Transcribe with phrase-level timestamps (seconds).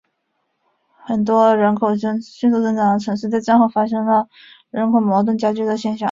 [1.05, 4.27] 许多人口迅速增长的城市在战后发生了
[4.71, 5.99] 种族矛盾加剧的现象。